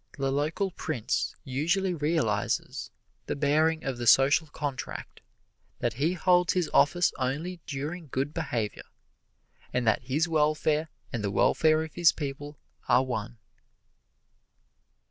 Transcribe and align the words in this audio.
The 0.17 0.31
local 0.31 0.71
prince 0.71 1.35
usually 1.43 1.93
realizes 1.93 2.89
the 3.27 3.35
bearing 3.35 3.83
of 3.83 3.99
the 3.99 4.07
Social 4.07 4.47
Contract 4.47 5.21
that 5.77 5.93
he 5.93 6.13
holds 6.13 6.53
his 6.53 6.71
office 6.73 7.13
only 7.19 7.59
during 7.67 8.07
good 8.07 8.33
behavior, 8.33 8.87
and 9.71 9.85
that 9.85 10.01
his 10.01 10.27
welfare 10.27 10.89
and 11.13 11.23
the 11.23 11.29
welfare 11.29 11.83
of 11.83 11.93
his 11.93 12.11
people 12.11 12.57
are 12.89 13.03
one. 13.03 13.37